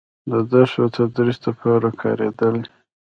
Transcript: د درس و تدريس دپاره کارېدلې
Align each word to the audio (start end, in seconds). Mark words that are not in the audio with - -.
د 0.29 0.31
درس 0.51 0.73
و 0.77 0.83
تدريس 0.95 1.37
دپاره 1.45 1.89
کارېدلې 2.01 2.63